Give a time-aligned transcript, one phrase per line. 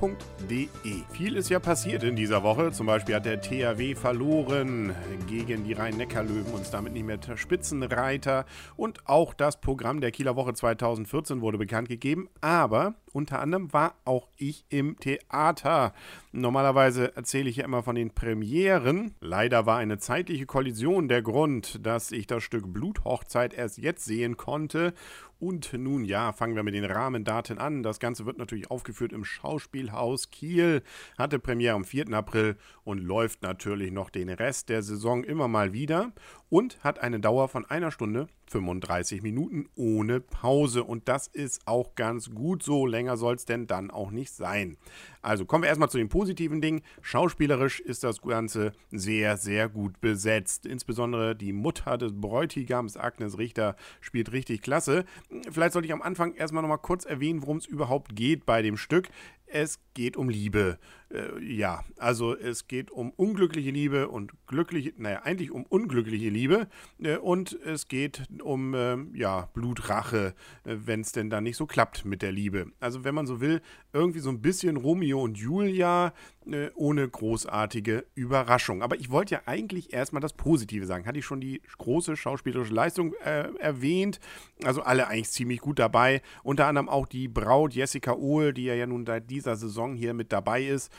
[0.00, 2.70] www.rhein Viel ist ja passiert in dieser Woche.
[2.72, 4.94] Zum Beispiel hat der THW verloren
[5.26, 8.44] gegen die Rhein-Neckar-Löwen und ist damit nicht mehr Spitzenreiter.
[8.76, 12.28] Und auch das Programm der Kieler Woche 2014 wurde bekannt gegeben.
[12.40, 15.94] Aber unter anderem war auch ich im Theater.
[16.32, 19.14] Normalerweise erzähle ich ja immer von den Premieren.
[19.20, 24.36] Leider war eine zeitliche Kollision der Grund, dass ich das Stück Bluthochzeit erst jetzt sehen
[24.36, 24.92] konnte.
[25.38, 27.82] Und nun ja, fangen wir mit den Rahmendaten an.
[27.82, 30.82] Das Ganze wird natürlich aufgeführt im Schauspielhaus Kiel,
[31.18, 32.12] hatte Premiere am 4.
[32.12, 36.12] April und läuft natürlich noch den Rest der Saison immer mal wieder
[36.48, 40.84] und hat eine Dauer von einer Stunde 35 Minuten ohne Pause.
[40.84, 42.86] Und das ist auch ganz gut so.
[42.86, 44.76] Länger soll es denn dann auch nicht sein.
[45.22, 46.82] Also kommen wir erstmal zu den positiven Dingen.
[47.02, 50.66] Schauspielerisch ist das Ganze sehr, sehr gut besetzt.
[50.66, 55.04] Insbesondere die Mutter des Bräutigams, Agnes Richter, spielt richtig klasse.
[55.50, 58.76] Vielleicht sollte ich am Anfang erstmal nochmal kurz erwähnen, worum es überhaupt geht bei dem
[58.76, 59.08] Stück.
[59.46, 60.78] Es geht um Liebe.
[61.08, 66.68] Äh, ja, also es geht um unglückliche Liebe und glückliche, naja, eigentlich um unglückliche Liebe.
[67.00, 72.04] Äh, und es geht um, äh, ja, Blutrache, wenn es denn dann nicht so klappt
[72.04, 72.66] mit der Liebe.
[72.80, 76.12] Also wenn man so will, irgendwie so ein bisschen Romeo und Julia
[76.46, 78.82] äh, ohne großartige Überraschung.
[78.82, 81.06] Aber ich wollte ja eigentlich erstmal das Positive sagen.
[81.06, 84.20] Hatte ich schon die große schauspielerische Leistung äh, erwähnt.
[84.64, 86.22] Also alle eigentlich ziemlich gut dabei.
[86.42, 90.14] Unter anderem auch die Braut Jessica Ohl, die ja, ja nun seit dieser Saison hier
[90.14, 90.90] mit dabei ist.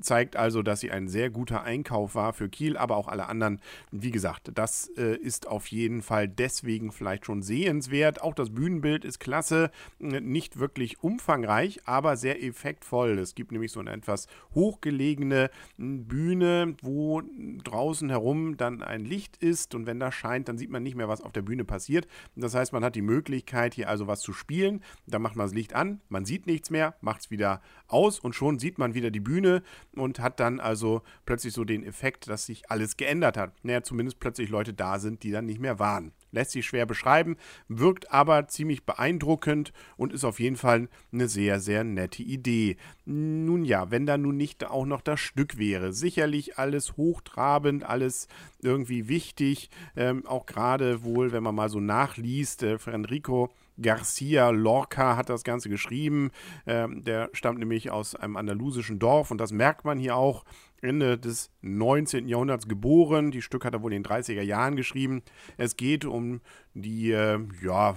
[0.00, 3.60] Zeigt also, dass sie ein sehr guter Einkauf war für Kiel, aber auch alle anderen.
[3.90, 8.22] Wie gesagt, das äh, ist auf jeden Fall deswegen vielleicht schon sehenswert.
[8.22, 9.70] Auch das Bühnenbild ist klasse.
[9.98, 13.18] Nicht wirklich umfangreich, aber sehr effektvoll.
[13.18, 17.22] Es gibt nämlich so eine etwas hochgelegene Bühne, wo
[17.62, 21.08] draußen herum dann ein Licht ist und wenn das scheint, dann sieht man nicht mehr,
[21.08, 22.08] was auf der Bühne passiert.
[22.36, 24.82] Das heißt, man hat die Möglichkeit, hier also was zu spielen.
[25.06, 27.60] Dann macht man das Licht an, man sieht nichts mehr, macht es wieder
[27.92, 29.62] aus und schon sieht man wieder die Bühne
[29.94, 33.52] und hat dann also plötzlich so den Effekt, dass sich alles geändert hat.
[33.64, 36.12] Naja, zumindest plötzlich Leute da sind, die dann nicht mehr waren.
[36.32, 37.36] Lässt sich schwer beschreiben,
[37.68, 42.78] wirkt aber ziemlich beeindruckend und ist auf jeden Fall eine sehr, sehr nette Idee.
[43.04, 45.92] Nun ja, wenn da nun nicht auch noch das Stück wäre.
[45.92, 48.28] Sicherlich alles hochtrabend, alles
[48.60, 49.70] irgendwie wichtig.
[49.94, 55.44] Ähm, auch gerade wohl, wenn man mal so nachliest, äh, Enrico Garcia Lorca hat das
[55.44, 56.30] Ganze geschrieben.
[56.66, 60.44] Ähm, der stammt nämlich aus einem andalusischen Dorf und das merkt man hier auch.
[60.82, 62.26] Ende des 19.
[62.26, 63.30] Jahrhunderts geboren.
[63.30, 65.22] Die Stück hat er wohl in den 30er Jahren geschrieben.
[65.56, 66.40] Es geht um
[66.74, 67.96] die, äh, ja,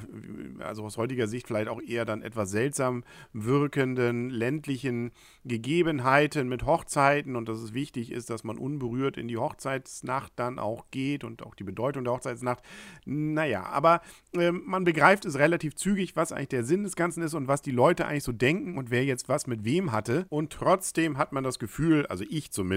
[0.59, 3.03] also aus heutiger Sicht vielleicht auch eher dann etwas seltsam
[3.33, 5.11] wirkenden ländlichen
[5.45, 10.59] Gegebenheiten mit Hochzeiten und dass es wichtig ist, dass man unberührt in die Hochzeitsnacht dann
[10.59, 12.61] auch geht und auch die Bedeutung der Hochzeitsnacht.
[13.05, 14.01] Naja, aber
[14.33, 17.61] äh, man begreift es relativ zügig, was eigentlich der Sinn des Ganzen ist und was
[17.61, 20.25] die Leute eigentlich so denken und wer jetzt was mit wem hatte.
[20.29, 22.74] Und trotzdem hat man das Gefühl, also ich zumindest,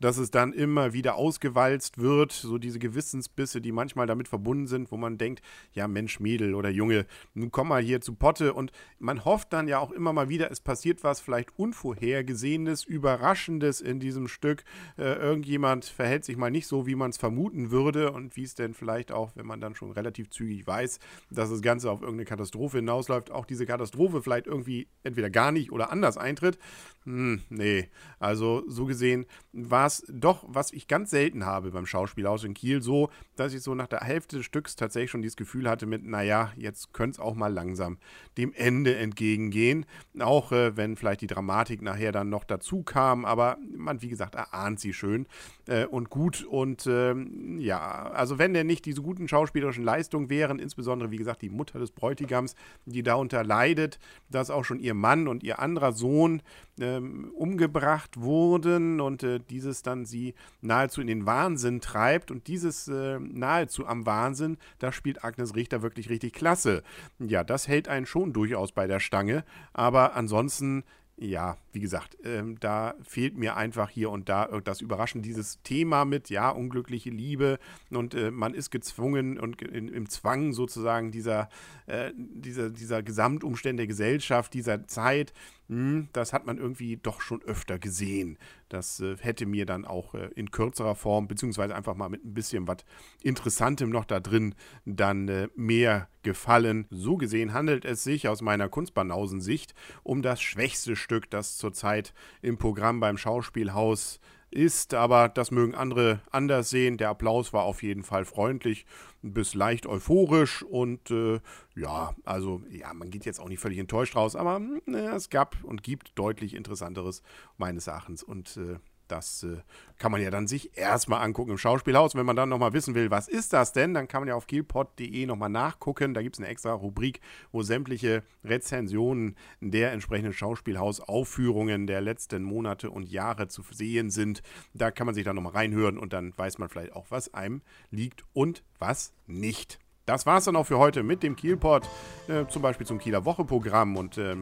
[0.00, 4.92] dass es dann immer wieder ausgewalzt wird, so diese Gewissensbisse, die manchmal damit verbunden sind,
[4.92, 8.52] wo man denkt, denkt, ja Mensch, Mädel oder Junge, nun komm mal hier zu Potte.
[8.52, 13.80] Und man hofft dann ja auch immer mal wieder, es passiert was vielleicht Unvorhergesehenes, Überraschendes
[13.80, 14.64] in diesem Stück.
[14.98, 18.54] Äh, irgendjemand verhält sich mal nicht so, wie man es vermuten würde und wie es
[18.54, 20.98] denn vielleicht auch, wenn man dann schon relativ zügig weiß,
[21.30, 25.72] dass das Ganze auf irgendeine Katastrophe hinausläuft, auch diese Katastrophe vielleicht irgendwie entweder gar nicht
[25.72, 26.58] oder anders eintritt.
[27.04, 32.44] Hm, nee, also so gesehen war es doch, was ich ganz selten habe beim Schauspielhaus
[32.44, 35.68] in Kiel, so, dass ich so nach der Hälfte des Stücks tatsächlich schon dieses Gefühl
[35.68, 37.98] hatte mit, naja, jetzt könnte es auch mal langsam
[38.36, 39.86] dem Ende entgegengehen.
[40.18, 44.34] Auch äh, wenn vielleicht die Dramatik nachher dann noch dazu kam, aber man, wie gesagt,
[44.34, 45.26] erahnt sie schön
[45.66, 46.44] äh, und gut.
[46.44, 47.14] Und äh,
[47.58, 51.78] ja, also wenn denn nicht diese guten schauspielerischen Leistungen wären, insbesondere, wie gesagt, die Mutter
[51.78, 52.54] des Bräutigams,
[52.86, 53.98] die darunter leidet,
[54.30, 56.42] dass auch schon ihr Mann und ihr anderer Sohn
[56.80, 62.88] ähm, umgebracht wurden und äh, dieses dann sie nahezu in den Wahnsinn treibt und dieses
[62.88, 66.82] äh, nahezu am Wahnsinn, da spielt Agnes Richter wirklich richtig klasse.
[67.18, 70.84] Ja, das hält einen schon durchaus bei der Stange, aber ansonsten
[71.16, 76.04] ja, wie gesagt, ähm, da fehlt mir einfach hier und da das Überraschen, dieses Thema
[76.04, 77.58] mit, ja, unglückliche Liebe
[77.90, 81.48] und äh, man ist gezwungen und in, im Zwang sozusagen dieser,
[81.86, 85.32] äh, dieser, dieser Gesamtumstände der Gesellschaft, dieser Zeit,
[85.68, 88.38] hm, das hat man irgendwie doch schon öfter gesehen.
[88.68, 92.34] Das äh, hätte mir dann auch äh, in kürzerer Form, beziehungsweise einfach mal mit ein
[92.34, 92.78] bisschen was
[93.22, 96.86] Interessantem noch da drin, dann äh, mehr gefallen.
[96.90, 102.12] So gesehen handelt es sich aus meiner Kunstbanausen-Sicht um das schwächste Stück, das zurzeit
[102.42, 104.20] im Programm beim Schauspielhaus
[104.54, 106.96] ist, aber das mögen andere anders sehen.
[106.96, 108.86] Der Applaus war auf jeden Fall freundlich
[109.22, 111.40] bis leicht euphorisch und äh,
[111.74, 115.56] ja, also ja, man geht jetzt auch nicht völlig enttäuscht raus, aber äh, es gab
[115.64, 117.22] und gibt deutlich interessanteres
[117.56, 118.76] meines Erachtens und äh,
[119.08, 119.58] das äh,
[119.98, 122.14] kann man ja dann sich erstmal angucken im Schauspielhaus.
[122.14, 124.46] Wenn man dann nochmal wissen will, was ist das denn, dann kann man ja auf
[124.46, 126.14] kielpot.de nochmal nachgucken.
[126.14, 127.20] Da gibt es eine extra Rubrik,
[127.52, 134.42] wo sämtliche Rezensionen der entsprechenden Schauspielhausaufführungen der letzten Monate und Jahre zu sehen sind.
[134.72, 137.62] Da kann man sich dann nochmal reinhören und dann weiß man vielleicht auch, was einem
[137.90, 139.78] liegt und was nicht.
[140.06, 141.88] Das war es dann auch für heute mit dem Kielpot,
[142.28, 144.34] äh, zum Beispiel zum Kieler Woche-Programm und äh,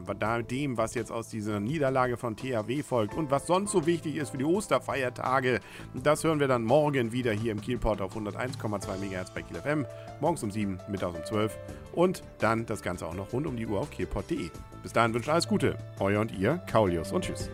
[0.42, 4.30] dem, was jetzt aus dieser Niederlage von THW folgt und was sonst so wichtig ist
[4.30, 5.60] für die Osterfeiertage.
[5.94, 9.86] Das hören wir dann morgen wieder hier im Kielpot auf 101,2 MHz bei Kiel FM,
[10.20, 11.56] morgens um 7, mittags um 12
[11.92, 14.50] und dann das Ganze auch noch rund um die Uhr auf kielpot.de.
[14.82, 17.50] Bis dahin wünsche ich alles Gute, euer und ihr, Kaulius und tschüss.